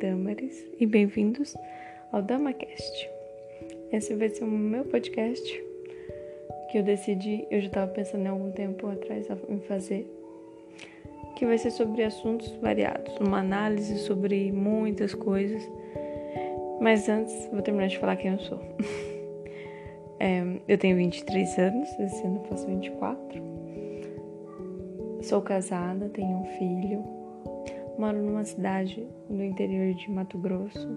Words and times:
Damaris 0.00 0.64
e 0.78 0.86
bem-vindos 0.86 1.56
ao 2.12 2.22
DamaCast. 2.22 3.10
Esse 3.92 4.14
vai 4.14 4.28
ser 4.28 4.44
o 4.44 4.46
meu 4.46 4.84
podcast 4.84 5.64
que 6.70 6.78
eu 6.78 6.84
decidi, 6.84 7.44
eu 7.50 7.60
já 7.60 7.66
estava 7.66 7.90
pensando 7.90 8.24
em 8.24 8.28
algum 8.28 8.52
tempo 8.52 8.86
atrás 8.86 9.26
em 9.48 9.58
fazer, 9.60 10.06
que 11.34 11.44
vai 11.44 11.58
ser 11.58 11.72
sobre 11.72 12.04
assuntos 12.04 12.48
variados, 12.62 13.16
uma 13.18 13.40
análise 13.40 13.98
sobre 13.98 14.52
muitas 14.52 15.14
coisas. 15.14 15.68
Mas 16.80 17.08
antes, 17.08 17.48
vou 17.50 17.60
terminar 17.60 17.88
de 17.88 17.98
falar 17.98 18.14
quem 18.16 18.32
eu 18.32 18.38
sou. 18.38 18.60
é, 20.20 20.44
eu 20.68 20.78
tenho 20.78 20.96
23 20.96 21.58
anos, 21.58 21.88
esse 21.98 22.24
ano 22.24 22.40
eu 22.44 22.48
faço 22.48 22.68
24. 22.68 23.42
Sou 25.22 25.42
casada, 25.42 26.08
tenho 26.10 26.36
um 26.36 26.44
filho 26.56 27.17
Moro 27.98 28.22
numa 28.22 28.44
cidade 28.44 29.06
do 29.28 29.42
interior 29.42 29.92
de 29.94 30.10
Mato 30.10 30.38
Grosso. 30.38 30.88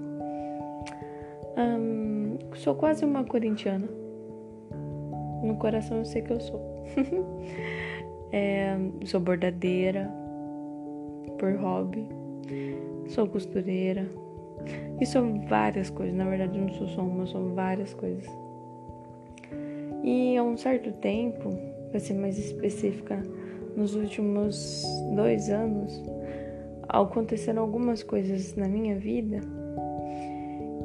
Sou 2.55 2.75
quase 2.75 3.03
uma 3.03 3.23
corintiana. 3.23 3.87
No 5.43 5.55
coração 5.57 5.97
eu 5.97 6.05
sei 6.05 6.21
que 6.21 6.31
eu 6.31 6.39
sou. 6.39 6.85
é, 8.31 8.77
sou 9.05 9.19
bordadeira 9.19 10.11
por 11.39 11.55
hobby. 11.55 12.07
Sou 13.07 13.27
costureira. 13.27 14.07
E 14.99 15.05
sou 15.05 15.23
várias 15.47 15.89
coisas. 15.89 16.15
Na 16.15 16.29
verdade, 16.29 16.59
não 16.59 16.69
sou 16.73 16.88
só 16.89 17.02
uma, 17.02 17.25
sou 17.25 17.55
várias 17.55 17.93
coisas. 17.95 18.27
E 20.03 20.38
há 20.38 20.43
um 20.43 20.55
certo 20.55 20.91
tempo, 20.93 21.49
para 21.89 21.99
ser 21.99 22.13
mais 22.13 22.38
específica, 22.38 23.23
nos 23.75 23.95
últimos 23.95 24.83
dois 25.15 25.49
anos, 25.49 25.99
aconteceram 26.92 27.61
algumas 27.61 28.03
coisas 28.03 28.56
na 28.56 28.67
minha 28.67 28.97
vida 28.97 29.39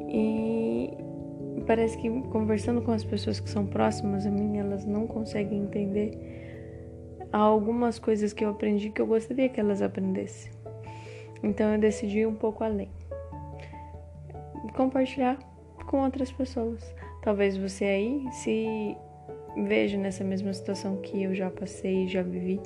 e 0.07 0.89
parece 1.65 1.97
que 1.97 2.09
conversando 2.29 2.81
com 2.81 2.91
as 2.91 3.03
pessoas 3.03 3.39
que 3.39 3.49
são 3.49 3.65
próximas 3.65 4.25
a 4.25 4.31
mim, 4.31 4.57
elas 4.57 4.85
não 4.85 5.05
conseguem 5.05 5.63
entender 5.63 6.11
algumas 7.31 7.99
coisas 7.99 8.31
que 8.31 8.45
eu 8.45 8.51
aprendi 8.51 8.89
que 8.89 9.01
eu 9.01 9.07
gostaria 9.07 9.49
que 9.49 9.59
elas 9.59 9.81
aprendessem. 9.81 10.51
Então 11.43 11.73
eu 11.73 11.79
decidi 11.79 12.19
ir 12.19 12.25
um 12.25 12.35
pouco 12.35 12.63
além. 12.63 12.89
Compartilhar 14.75 15.37
com 15.87 16.03
outras 16.03 16.31
pessoas. 16.31 16.95
Talvez 17.21 17.57
você 17.57 17.83
aí 17.83 18.25
se 18.31 18.95
veja 19.65 19.97
nessa 19.97 20.23
mesma 20.23 20.53
situação 20.53 20.97
que 20.97 21.23
eu 21.23 21.35
já 21.35 21.49
passei, 21.49 22.07
já 22.07 22.21
vivi 22.21 22.61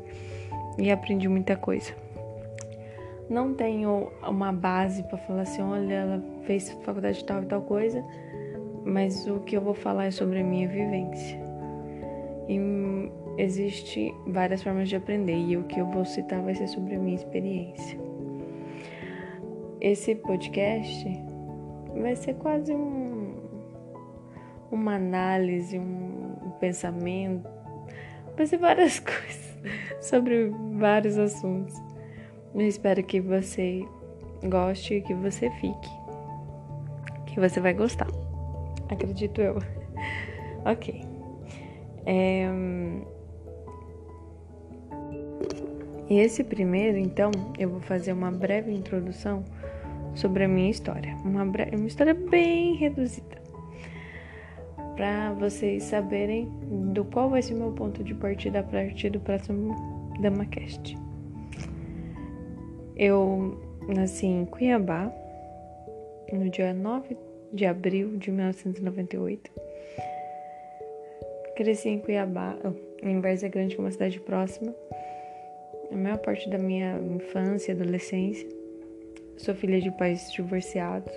e 0.77 0.91
aprendi 0.91 1.27
muita 1.27 1.55
coisa 1.55 1.93
não 3.31 3.53
tenho 3.53 4.11
uma 4.27 4.51
base 4.51 5.03
para 5.03 5.17
falar 5.19 5.43
assim, 5.43 5.61
olha, 5.61 5.93
ela 5.93 6.23
fez 6.43 6.69
faculdade 6.83 7.19
de 7.19 7.25
tal 7.25 7.41
e 7.41 7.45
tal 7.45 7.61
coisa, 7.61 8.03
mas 8.83 9.25
o 9.25 9.39
que 9.39 9.55
eu 9.55 9.61
vou 9.61 9.73
falar 9.73 10.07
é 10.07 10.11
sobre 10.11 10.41
a 10.41 10.43
minha 10.43 10.67
vivência. 10.67 11.39
E 12.49 12.59
existe 13.37 14.13
várias 14.27 14.61
formas 14.61 14.89
de 14.89 14.97
aprender 14.97 15.37
e 15.37 15.55
o 15.55 15.63
que 15.63 15.79
eu 15.79 15.85
vou 15.87 16.03
citar 16.03 16.41
vai 16.41 16.53
ser 16.53 16.67
sobre 16.67 16.95
a 16.95 16.99
minha 16.99 17.15
experiência. 17.15 17.97
Esse 19.79 20.13
podcast 20.13 21.07
vai 22.01 22.17
ser 22.17 22.33
quase 22.35 22.73
um, 22.73 23.33
uma 24.69 24.95
análise, 24.95 25.79
um, 25.79 26.35
um 26.47 26.51
pensamento, 26.59 27.49
vai 28.35 28.45
ser 28.45 28.57
várias 28.57 28.99
coisas 28.99 29.57
sobre 30.01 30.51
vários 30.73 31.17
assuntos. 31.17 31.90
Eu 32.53 32.67
espero 32.67 33.01
que 33.03 33.21
você 33.21 33.85
goste 34.43 34.95
e 34.95 35.01
que 35.01 35.13
você 35.13 35.49
fique. 35.51 35.89
Que 37.27 37.39
você 37.39 37.59
vai 37.59 37.73
gostar. 37.73 38.07
Acredito 38.89 39.41
eu. 39.41 39.57
ok. 40.65 41.01
É... 42.05 42.49
Esse 46.09 46.43
primeiro, 46.43 46.97
então, 46.97 47.31
eu 47.57 47.69
vou 47.69 47.79
fazer 47.79 48.11
uma 48.11 48.29
breve 48.29 48.73
introdução 48.73 49.45
sobre 50.13 50.43
a 50.43 50.47
minha 50.47 50.69
história. 50.69 51.15
Uma, 51.23 51.43
uma 51.43 51.87
história 51.87 52.13
bem 52.13 52.75
reduzida. 52.75 53.41
Para 54.97 55.31
vocês 55.33 55.83
saberem 55.83 56.51
do 56.93 57.05
qual 57.05 57.29
vai 57.29 57.41
ser 57.41 57.53
meu 57.53 57.71
ponto 57.71 58.03
de 58.03 58.13
partida 58.13 58.59
a 58.59 58.63
partir 58.63 59.09
do 59.09 59.21
próximo 59.21 59.73
DamaCast. 60.19 60.97
Eu 63.03 63.57
nasci 63.87 64.27
em 64.27 64.45
Cuiabá 64.45 65.11
no 66.31 66.47
dia 66.51 66.71
9 66.71 67.17
de 67.51 67.65
abril 67.65 68.15
de 68.15 68.29
1998. 68.29 69.51
Cresci 71.55 71.89
em 71.89 71.97
Cuiabá, 71.97 72.55
em 73.01 73.19
Várzea 73.19 73.49
Grande, 73.49 73.73
que 73.73 73.81
é 73.81 73.83
uma 73.83 73.89
cidade 73.89 74.19
próxima. 74.19 74.71
A 75.91 75.95
maior 75.95 76.19
parte 76.19 76.47
da 76.47 76.59
minha 76.59 76.99
infância 76.99 77.71
e 77.71 77.75
adolescência. 77.75 78.47
Sou 79.35 79.55
filha 79.55 79.81
de 79.81 79.89
pais 79.97 80.31
divorciados. 80.31 81.11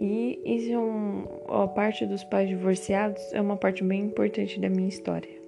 E 0.00 0.40
isso 0.44 0.72
é 0.72 0.78
um, 0.78 1.24
a 1.48 1.66
parte 1.66 2.06
dos 2.06 2.22
pais 2.22 2.48
divorciados 2.48 3.20
é 3.32 3.40
uma 3.40 3.56
parte 3.56 3.82
bem 3.82 4.02
importante 4.02 4.60
da 4.60 4.68
minha 4.68 4.88
história 4.88 5.39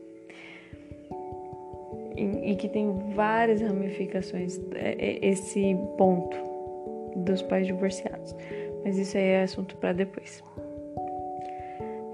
e, 2.17 2.57
que 2.57 2.69
tem 2.69 2.93
várias 3.15 3.61
ramificações 3.61 4.61
é, 4.75 4.97
é, 4.99 5.27
esse 5.27 5.77
ponto 5.97 6.37
dos 7.17 7.43
pais 7.43 7.67
divorciados. 7.67 8.35
Mas 8.85 8.99
isso 8.99 9.17
aí 9.17 9.25
é 9.25 9.43
assunto 9.43 9.77
para 9.77 9.93
depois. 9.93 10.43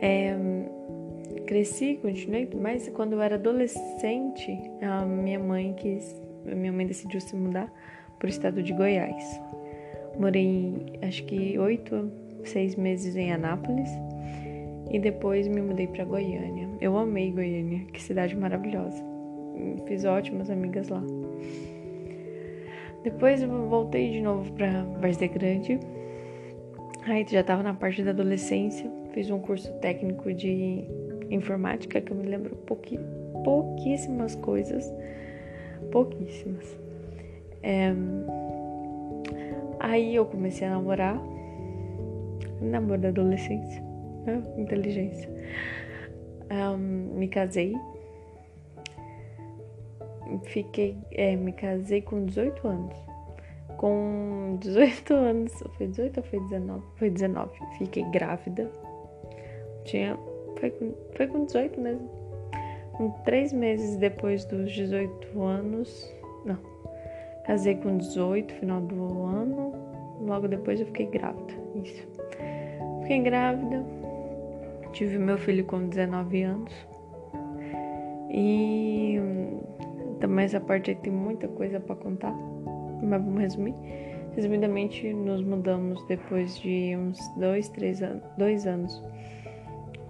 É, 0.01 0.37
cresci, 1.47 1.99
continuei, 2.03 2.49
mas 2.55 2.89
quando 2.91 3.15
eu 3.15 3.23
era 3.23 3.37
adolescente, 3.37 4.61
a 4.83 5.05
minha 5.05 5.39
mãe 5.39 5.75
quis, 5.75 6.21
minha 6.45 6.73
mãe 6.73 6.87
decidiu 6.87 7.21
se 7.21 7.35
mudar 7.35 7.73
para 8.19 8.27
o 8.27 8.31
estado 8.31 8.63
de 8.63 8.73
Goiás. 8.73 9.41
Morei, 10.19 10.99
acho 11.03 11.25
que 11.25 11.59
oito, 11.59 12.11
seis 12.45 12.77
meses 12.77 13.17
em 13.17 13.33
Anápolis 13.33 13.89
e 14.91 14.99
depois 14.99 15.47
me 15.49 15.61
mudei 15.61 15.87
para 15.87 16.05
Goiânia. 16.05 16.69
Eu 16.81 16.97
amei 16.97 17.31
Goiânia, 17.31 17.85
que 17.93 18.03
cidade 18.03 18.37
maravilhosa 18.37 19.18
fiz 19.87 20.05
ótimas 20.05 20.51
amigas 20.51 20.89
lá. 20.89 21.03
Depois 23.03 23.43
voltei 23.43 24.11
de 24.11 24.21
novo 24.21 24.53
para 24.53 24.83
Várzea 25.01 25.29
Grande. 25.29 25.79
Aí 27.05 27.25
já 27.29 27.41
estava 27.41 27.63
na 27.63 27.73
parte 27.73 28.03
da 28.03 28.11
adolescência, 28.11 28.91
fiz 29.13 29.31
um 29.31 29.39
curso 29.39 29.73
técnico 29.81 30.33
de 30.35 30.85
informática 31.31 32.01
que 32.01 32.13
eu 32.13 32.17
me 32.17 32.27
lembro 32.27 32.55
pouqui, 32.57 32.99
pouquíssimas 33.45 34.35
coisas, 34.35 34.93
pouquíssimas. 35.91 36.79
É, 37.63 37.93
aí 39.81 40.15
eu 40.15 40.27
comecei 40.27 40.67
a 40.67 40.71
namorar, 40.73 41.19
namoro 42.61 43.01
da 43.01 43.09
adolescência, 43.09 43.83
né? 44.27 44.43
inteligência. 44.59 45.31
Um, 46.51 47.19
me 47.19 47.29
casei 47.29 47.73
fiquei, 50.45 50.97
é, 51.13 51.37
me 51.37 51.53
casei 51.53 52.03
com 52.03 52.25
18 52.25 52.69
anos. 52.69 52.97
Com 53.77 54.57
18 54.61 55.15
anos, 55.15 55.53
foi 55.77 55.87
18 55.87 56.19
ou 56.19 56.23
foi 56.25 56.41
19? 56.41 56.85
Foi 56.97 57.11
19. 57.11 57.51
Fiquei 57.79 58.05
grávida. 58.11 58.71
Tinha, 59.85 60.19
foi, 60.59 60.71
com, 60.71 60.95
foi 61.17 61.27
com 61.27 61.45
18 61.45 61.81
mesmo. 61.81 62.09
Com 62.97 63.11
três 63.25 63.53
meses 63.53 63.97
depois 63.97 64.45
dos 64.45 64.73
18 64.73 65.41
anos, 65.41 66.13
não, 66.45 66.59
casei 67.45 67.77
com 67.77 67.97
18, 67.97 68.53
final 68.55 68.81
do 68.81 69.23
ano. 69.25 69.73
Logo 70.21 70.49
depois 70.49 70.81
eu 70.81 70.87
fiquei 70.87 71.07
grávida. 71.07 71.55
Isso. 71.77 72.07
Fiquei 73.03 73.21
grávida. 73.21 73.85
Tive 74.93 75.17
meu 75.17 75.39
filho 75.39 75.65
com 75.65 75.89
19 75.89 76.43
anos. 76.43 76.73
E 78.31 79.19
também 80.21 80.45
essa 80.45 80.61
parte 80.61 80.91
aí 80.91 80.97
tem 80.97 81.13
muita 81.13 81.49
coisa 81.49 81.81
para 81.81 81.97
contar, 81.97 82.35
mas 83.03 83.23
vamos 83.23 83.41
resumir. 83.41 83.75
Resumidamente, 84.35 85.13
nos 85.13 85.43
mudamos 85.43 86.05
depois 86.07 86.59
de 86.61 86.97
uns 86.97 87.19
dois, 87.37 87.69
três 87.71 88.03
anos, 88.03 88.23
dois 88.37 88.67
anos 88.67 89.03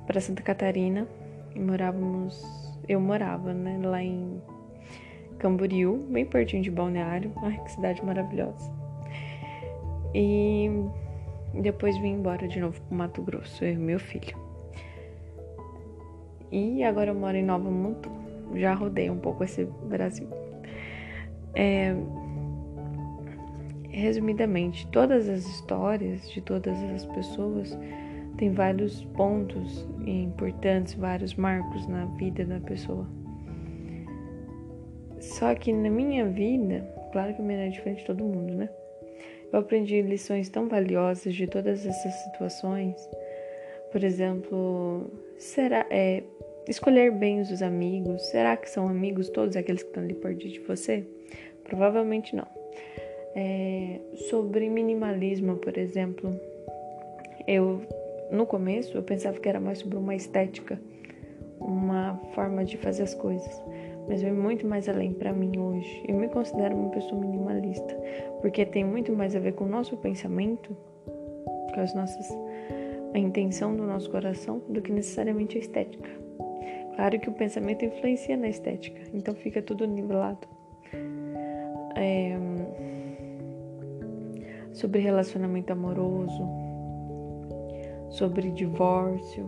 para 0.06 0.20
Santa 0.20 0.43
Catarina 0.43 1.06
e 1.55 1.60
morávamos, 1.60 2.43
eu 2.88 3.00
morava, 3.00 3.55
né, 3.55 3.78
lá 3.82 4.02
em 4.02 4.40
Camboriú, 5.38 5.96
bem 6.11 6.26
pertinho 6.26 6.62
de 6.62 6.70
Balneário. 6.70 7.32
Ai, 7.43 7.58
que 7.64 7.72
cidade 7.72 8.04
maravilhosa. 8.04 8.70
E 10.14 10.70
depois 11.54 11.96
vim 11.99 12.14
embora 12.14 12.46
de 12.49 12.61
novo 12.61 12.81
para 12.82 12.96
Mato 12.96 13.22
Grosso, 13.22 13.64
eu 13.64 13.72
e 13.72 13.76
meu 13.76 13.99
filho. 13.99 14.37
E 16.50 16.82
agora 16.82 17.11
eu 17.11 17.14
moro 17.14 17.37
em 17.37 17.43
Nova 17.43 17.70
Mutum 17.70 18.18
já 18.55 18.75
rodei 18.75 19.11
um 19.11 19.19
pouco 19.19 19.45
esse 19.45 19.65
Brasil. 19.65 20.29
É, 21.55 21.95
resumidamente, 23.91 24.87
todas 24.89 25.29
as 25.29 25.45
histórias 25.47 26.31
de 26.31 26.41
todas 26.41 26.77
as 26.95 27.05
pessoas 27.06 27.77
têm 28.37 28.53
vários 28.53 29.05
pontos 29.05 29.89
importantes, 30.06 30.95
vários 30.95 31.35
marcos 31.35 31.87
na 31.89 32.05
vida 32.17 32.45
da 32.45 32.61
pessoa. 32.61 33.06
Só 35.21 35.55
que 35.55 35.73
na 35.73 35.91
minha 35.91 36.27
vida, 36.27 36.89
claro 37.12 37.35
que 37.35 37.43
a 37.43 37.45
minha 37.45 37.67
é 37.67 37.69
diferente 37.69 38.00
de 38.00 38.06
todo 38.06 38.25
mundo, 38.25 38.55
né? 38.55 38.69
Eu 39.53 39.61
aprendi 39.61 40.00
lições 40.03 40.49
tão 40.49 40.69
valiosas 40.69 41.35
de 41.35 41.47
todas 41.47 41.85
essas 41.85 42.15
situações. 42.25 42.95
Por 43.91 44.05
exemplo, 44.05 45.11
será 45.39 45.87
é 45.91 46.23
escolher 46.69 47.11
bem 47.11 47.41
os 47.41 47.62
amigos? 47.62 48.23
Será 48.29 48.56
que 48.56 48.69
são 48.69 48.87
amigos 48.87 49.29
todos 49.31 49.56
aqueles 49.56 49.82
que 49.82 49.88
estão 49.88 50.03
ali 50.03 50.15
perto 50.15 50.47
de 50.47 50.61
você? 50.61 51.05
Provavelmente 51.65 52.37
não. 52.37 52.47
É, 53.35 54.00
sobre 54.29 54.69
minimalismo, 54.69 55.56
por 55.56 55.76
exemplo, 55.79 56.38
eu 57.47 57.82
no 58.31 58.44
começo 58.47 58.97
eu 58.97 59.03
pensava 59.03 59.38
que 59.38 59.49
era 59.49 59.61
mais 59.61 59.79
sobre 59.79 59.97
uma 59.97 60.15
estética, 60.15 60.79
uma 61.59 62.20
forma 62.35 62.65
de 62.65 62.76
fazer 62.76 63.05
as 63.05 63.14
coisas, 63.14 63.62
mas 64.06 64.23
vai 64.23 64.32
muito 64.32 64.67
mais 64.67 64.88
além 64.88 65.12
para 65.12 65.32
mim 65.32 65.59
hoje. 65.59 66.05
Eu 66.06 66.17
me 66.17 66.29
considero 66.29 66.76
uma 66.76 66.91
pessoa 66.91 67.21
minimalista, 67.21 67.94
porque 68.41 68.67
tem 68.67 68.85
muito 68.85 69.12
mais 69.12 69.35
a 69.35 69.38
ver 69.38 69.53
com 69.53 69.64
o 69.64 69.69
nosso 69.69 69.97
pensamento, 69.97 70.76
com 71.75 71.81
as 71.81 71.94
nossas 71.94 72.29
a 73.14 73.19
intenção 73.19 73.75
do 73.75 73.85
nosso 73.85 74.11
coração 74.11 74.62
do 74.69 74.82
que 74.82 74.93
necessariamente 74.93 75.56
a 75.56 75.61
estética. 75.61 76.27
Claro 76.99 77.17
que 77.21 77.29
o 77.29 77.33
pensamento 77.33 77.85
influencia 77.85 78.37
na 78.37 78.49
estética, 78.49 79.00
então 79.15 79.33
fica 79.33 79.62
tudo 79.62 79.87
nivelado. 79.87 80.49
É, 81.95 82.37
sobre 84.73 84.99
relacionamento 84.99 85.73
amoroso, 85.73 86.45
sobre 88.11 88.50
divórcio, 88.50 89.47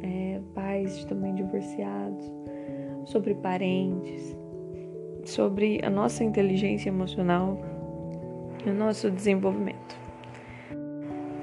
é, 0.00 0.40
pais 0.54 1.04
também 1.06 1.34
divorciados, 1.34 2.24
sobre 3.06 3.34
parentes, 3.34 4.36
sobre 5.24 5.80
a 5.84 5.90
nossa 5.90 6.22
inteligência 6.22 6.88
emocional 6.88 7.58
e 8.64 8.70
o 8.70 8.74
nosso 8.74 9.10
desenvolvimento. 9.10 10.00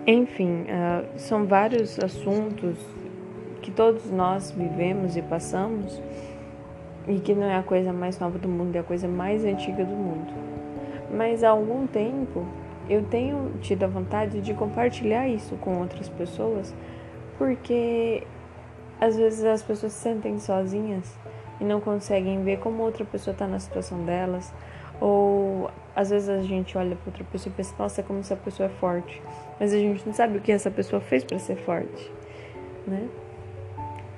Enfim, 0.08 0.62
uh, 0.62 1.20
são 1.20 1.46
vários 1.46 2.00
assuntos 2.00 2.80
que 3.70 3.76
todos 3.76 4.10
nós 4.10 4.52
vivemos 4.52 5.16
e 5.16 5.22
passamos 5.22 6.02
e 7.08 7.20
que 7.20 7.36
não 7.36 7.46
é 7.46 7.56
a 7.56 7.64
coisa 7.64 7.94
mais 7.94 8.20
nova 8.20 8.40
do 8.40 8.50
mundo, 8.50 8.76
é 8.76 8.80
a 8.80 8.84
coisa 8.84 9.08
mais 9.08 9.46
antiga 9.46 9.86
do 9.86 9.96
mundo. 9.96 10.34
Mas 11.16 11.44
há 11.44 11.50
algum 11.50 11.86
tempo 11.86 12.46
eu 12.90 13.04
tenho 13.04 13.52
tido 13.62 13.84
a 13.84 13.88
vontade 13.88 14.42
de 14.42 14.54
compartilhar 14.56 15.28
isso 15.28 15.56
com 15.58 15.80
outras 15.80 16.10
pessoas, 16.10 16.74
porque 17.38 18.24
às 19.00 19.16
vezes 19.16 19.44
as 19.46 19.62
pessoas 19.62 19.94
se 19.94 20.00
sentem 20.00 20.40
sozinhas 20.40 21.16
e 21.62 21.64
não 21.64 21.80
conseguem 21.80 22.44
ver 22.44 22.58
como 22.58 22.82
outra 22.82 23.06
pessoa 23.06 23.34
está 23.34 23.46
na 23.46 23.60
situação 23.60 24.04
delas, 24.04 24.52
ou 25.00 25.70
às 25.96 26.10
vezes 26.10 26.28
a 26.28 26.42
gente 26.42 26.76
olha 26.76 26.96
para 26.96 27.12
outra 27.12 27.24
pessoa 27.24 27.54
e 27.54 27.56
pensa, 27.56 27.76
nossa, 27.78 28.02
como 28.02 28.24
se 28.24 28.34
a 28.34 28.38
pessoa 28.38 28.68
é 28.68 28.72
forte, 28.80 29.22
mas 29.60 29.72
a 29.74 29.78
gente 29.78 30.06
não 30.08 30.14
sabe 30.14 30.40
o 30.40 30.42
que 30.42 30.52
essa 30.52 30.72
pessoa 30.72 31.00
fez 31.00 31.24
para 31.24 31.38
ser 31.38 31.58
forte, 31.58 32.12
né? 32.88 33.08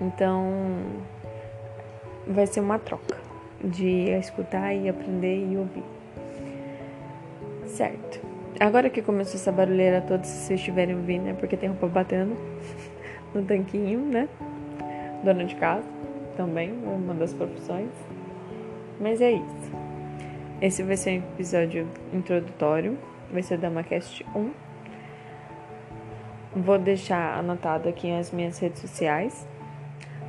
Então, 0.02 0.52
vai 2.28 2.48
ser 2.48 2.60
uma 2.60 2.80
troca 2.80 3.18
de 3.64 4.10
escutar 4.10 4.74
e 4.74 4.90
aprender 4.90 5.48
e 5.48 5.56
ouvir. 5.56 5.84
Certo. 7.68 8.20
Agora 8.60 8.90
que 8.90 9.02
começou 9.02 9.36
essa 9.36 9.52
barulheira 9.52 10.02
toda, 10.02 10.24
se 10.24 10.46
vocês 10.46 10.60
estiverem 10.60 10.96
ouvindo, 10.96 11.30
é 11.30 11.34
porque 11.34 11.56
tem 11.56 11.70
roupa 11.70 11.88
batendo 11.88 12.36
no 13.34 13.44
tanquinho, 13.44 14.00
né? 14.00 14.28
Dona 15.24 15.46
de 15.46 15.56
casa 15.56 15.88
também, 16.36 16.72
uma 16.72 17.14
das 17.14 17.34
profissões. 17.34 17.90
Mas 19.00 19.22
é 19.22 19.32
isso. 19.32 19.72
Esse 20.62 20.84
vai 20.84 20.98
ser 20.98 21.12
um 21.12 21.34
episódio 21.34 21.88
introdutório, 22.14 22.98
vai 23.32 23.42
ser 23.42 23.58
da 23.58 23.70
MaCast 23.70 24.26
1. 24.36 24.52
Vou 26.56 26.78
deixar 26.78 27.38
anotado 27.38 27.88
aqui 27.88 28.12
as 28.12 28.32
minhas 28.32 28.60
redes 28.60 28.82
sociais. 28.82 29.48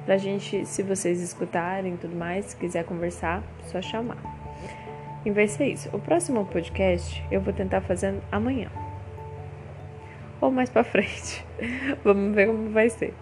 Pra 0.04 0.16
gente, 0.16 0.66
se 0.66 0.82
vocês 0.82 1.20
escutarem 1.20 1.94
e 1.94 1.96
tudo 1.96 2.16
mais, 2.16 2.46
se 2.46 2.56
quiser 2.56 2.84
conversar, 2.84 3.42
só 3.66 3.80
chamar. 3.80 4.18
E 5.24 5.30
vai 5.30 5.46
ser 5.46 5.68
isso. 5.68 5.88
O 5.94 6.00
próximo 6.00 6.44
podcast 6.46 7.24
eu 7.30 7.40
vou 7.40 7.52
tentar 7.52 7.80
fazer 7.82 8.20
amanhã. 8.30 8.68
Ou 10.40 10.50
mais 10.50 10.68
pra 10.68 10.82
frente. 10.84 11.44
Vamos 12.02 12.34
ver 12.34 12.48
como 12.48 12.70
vai 12.70 12.90
ser. 12.90 13.14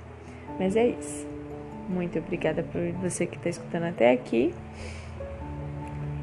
Mas 0.59 0.75
é 0.75 0.89
isso. 0.89 1.29
Muito 1.87 2.19
obrigada 2.19 2.63
por 2.63 2.81
você 3.03 3.27
que 3.27 3.37
está 3.37 3.51
escutando 3.51 3.85
até 3.85 4.13
aqui. 4.13 4.55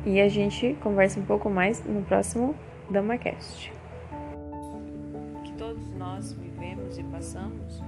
E 0.05 0.19
a 0.19 0.27
gente 0.27 0.75
conversa 0.81 1.19
um 1.19 1.25
pouco 1.25 1.49
mais 1.49 1.83
no 1.85 2.01
próximo 2.01 2.55
DamaCast. 2.89 3.71
Que 5.43 5.51
todos 5.53 5.93
nós 5.93 6.33
vivemos 6.33 6.97
e 6.97 7.03
passamos 7.03 7.83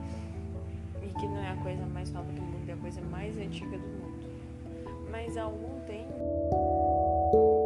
e 1.10 1.14
que 1.20 1.28
não 1.28 1.44
é 1.44 1.50
a 1.50 1.56
coisa 1.58 1.86
mais 1.88 2.12
nova 2.12 2.32
do 2.32 2.42
mundo, 2.42 2.70
é 2.70 2.74
a 2.74 2.78
coisa 2.78 3.02
mais 3.02 3.38
antiga 3.38 3.78
do 3.78 3.88
mundo. 3.88 4.20
Mas 5.10 5.36
há 5.36 5.44
algum 5.44 5.80
tempo. 5.82 7.59